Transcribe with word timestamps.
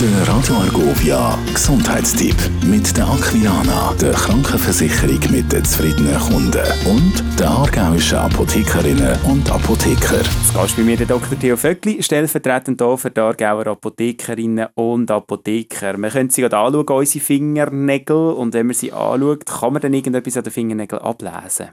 Der 0.00 0.28
Radio 0.28 0.54
Argovia 0.54 1.36
Gesundheitstipp 1.52 2.36
mit 2.64 2.96
der 2.96 3.08
Aquilana, 3.08 3.92
der 4.00 4.12
Krankenversicherung 4.12 5.18
mit 5.32 5.50
den 5.50 5.64
zufriedenen 5.64 6.16
Kunden 6.20 6.62
und 6.86 7.24
der 7.36 7.50
aargauischen 7.50 8.18
Apothekerinnen 8.18 9.18
und 9.24 9.50
Apotheker. 9.50 10.18
Das 10.18 10.54
Gast 10.54 10.76
bei 10.76 10.84
mir 10.84 10.96
der 10.96 11.08
Dr. 11.08 11.36
Theo 11.36 11.56
Vöckli, 11.56 12.00
stellvertretend 12.00 12.80
hier 12.80 12.96
für 12.96 13.10
die 13.10 13.20
Aargauer 13.20 13.66
Apothekerinnen 13.66 14.68
und 14.76 15.10
Apotheker. 15.10 15.98
Wir 15.98 16.10
können 16.10 16.30
sie 16.30 16.42
gerade 16.42 16.58
anschauen, 16.58 16.86
unsere 16.86 17.24
Fingernägel, 17.24 18.34
und 18.34 18.54
wenn 18.54 18.66
man 18.66 18.74
sie 18.74 18.92
anschaut, 18.92 19.46
kann 19.46 19.72
man 19.72 19.82
dann 19.82 19.94
irgendetwas 19.94 20.36
an 20.36 20.44
den 20.44 20.52
Fingernägeln 20.52 21.02
ablesen? 21.02 21.70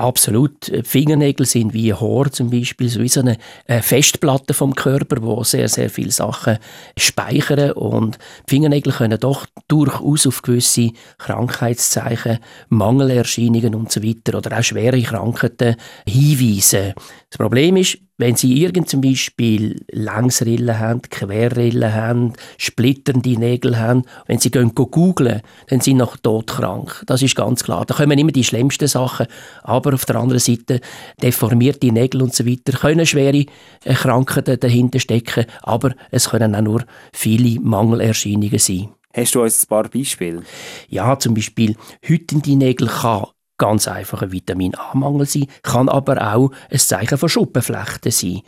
Absolut. 0.00 0.72
Fingernägel 0.82 1.44
sind 1.44 1.74
wie 1.74 1.92
Haar 1.92 2.32
zum 2.32 2.48
Beispiel, 2.48 2.88
so 2.88 3.02
wie 3.02 3.08
so 3.08 3.20
eine 3.20 3.36
äh, 3.66 3.82
Festplatte 3.82 4.54
vom 4.54 4.74
Körper, 4.74 5.20
wo 5.20 5.44
sehr, 5.44 5.68
sehr 5.68 5.90
viele 5.90 6.10
Sachen 6.10 6.56
speichern 6.96 7.72
und 7.72 8.18
Fingernägel 8.48 8.94
können 8.94 9.20
doch 9.20 9.44
durchaus 9.68 10.26
auf 10.26 10.40
gewisse 10.40 10.92
Krankheitszeichen, 11.18 12.38
Mangelerscheinungen 12.70 13.74
und 13.74 13.92
so 13.92 14.02
weiter 14.02 14.38
oder 14.38 14.58
auch 14.58 14.62
schwere 14.62 15.02
Krankheiten 15.02 15.76
hinweisen. 16.06 16.94
Das 17.28 17.36
Problem 17.36 17.76
ist, 17.76 17.98
wenn 18.20 18.36
Sie 18.36 18.62
irgend 18.62 18.88
zum 18.88 19.00
Beispiel 19.00 19.80
Längsrillen 19.90 20.78
haben, 20.78 21.00
Querrillen 21.02 21.94
haben, 21.94 22.34
splitternde 22.58 23.38
Nägel 23.38 23.78
haben, 23.78 24.04
wenn 24.26 24.38
Sie 24.38 24.50
gehen 24.50 24.74
googlen, 24.74 25.40
dann 25.68 25.80
sind 25.80 25.84
Sie 25.84 25.94
noch 25.94 26.18
todkrank. 26.18 27.02
Das 27.06 27.22
ist 27.22 27.34
ganz 27.34 27.64
klar. 27.64 27.86
Da 27.86 27.94
kommen 27.94 28.18
immer 28.18 28.30
die 28.30 28.44
schlimmsten 28.44 28.88
Sachen. 28.88 29.26
Aber 29.62 29.94
auf 29.94 30.04
der 30.04 30.16
anderen 30.16 30.38
Seite 30.38 30.80
deformierte 31.22 31.90
Nägel 31.90 32.22
und 32.22 32.34
so 32.34 32.46
weiter 32.46 32.72
können 32.72 33.06
schwere 33.06 33.46
Krankheiten 33.84 34.60
dahinter 34.60 35.00
stecken, 35.00 35.46
aber 35.62 35.94
es 36.10 36.28
können 36.28 36.54
auch 36.54 36.60
nur 36.60 36.84
viele 37.14 37.58
Mangelerscheinungen 37.60 38.58
sein. 38.58 38.90
Hast 39.14 39.34
du 39.34 39.42
uns 39.42 39.64
ein 39.64 39.68
paar 39.68 39.88
Beispiele? 39.88 40.42
Ja, 40.88 41.18
zum 41.18 41.34
Beispiel 41.34 41.74
hütende 42.02 42.54
Nägel 42.54 42.88
kann 42.88 43.26
ganz 43.60 43.86
einfach 43.86 44.22
ein 44.22 44.32
Vitamin 44.32 44.74
A-Mangel 44.74 45.26
sein, 45.26 45.46
kann 45.62 45.88
aber 45.88 46.34
auch 46.34 46.50
ein 46.70 46.78
Zeichen 46.78 47.18
von 47.18 47.28
Schuppenflechten 47.28 48.10
sein. 48.10 48.40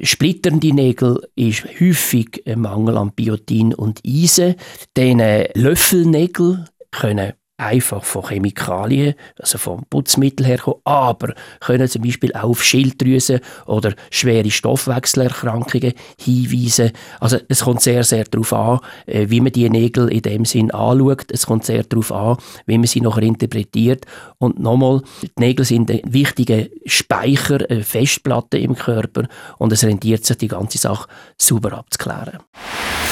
Splitternde 0.00 0.72
Nägel 0.72 1.26
ist 1.34 1.64
häufig 1.80 2.42
ein 2.46 2.60
Mangel 2.60 2.96
an 2.98 3.12
Biotin 3.12 3.74
und 3.74 4.02
Eisen. 4.06 4.54
Dann 4.94 5.18
Löffelnägel 5.54 6.66
können 6.92 7.32
einfach 7.60 8.04
von 8.04 8.26
Chemikalien, 8.26 9.14
also 9.38 9.58
vom 9.58 9.84
Putzmittel 9.88 10.46
herkommen, 10.46 10.80
aber 10.84 11.34
können 11.60 11.88
zum 11.88 12.02
Beispiel 12.02 12.32
auch 12.32 12.50
auf 12.50 12.64
Schilddrüsen 12.64 13.40
oder 13.66 13.94
schwere 14.10 14.50
Stoffwechselerkrankungen 14.50 15.92
hinweisen. 16.18 16.92
Also 17.20 17.38
es 17.48 17.62
kommt 17.62 17.82
sehr, 17.82 18.02
sehr 18.04 18.24
darauf 18.24 18.52
an, 18.52 18.80
äh, 19.06 19.26
wie 19.28 19.40
man 19.40 19.52
die 19.52 19.68
Nägel 19.68 20.10
in 20.10 20.22
dem 20.22 20.44
Sinn 20.44 20.70
anschaut. 20.70 21.30
Es 21.30 21.46
kommt 21.46 21.64
sehr 21.64 21.84
darauf 21.84 22.10
an, 22.12 22.38
wie 22.66 22.78
man 22.78 22.86
sie 22.86 23.00
nachher 23.00 23.22
interpretiert. 23.22 24.06
Und 24.38 24.58
nochmal, 24.58 25.02
die 25.22 25.30
Nägel 25.36 25.64
sind 25.64 25.90
ein 25.90 26.00
wichtiger 26.04 26.64
Speicher, 26.86 27.58
eine 27.68 27.82
Festplatte 27.82 28.58
im 28.58 28.74
Körper 28.74 29.28
und 29.58 29.72
es 29.72 29.84
rentiert 29.84 30.24
sich, 30.24 30.38
die 30.38 30.48
ganze 30.48 30.78
Sache 30.78 31.08
sauber 31.36 31.74
abzuklären. 31.74 32.38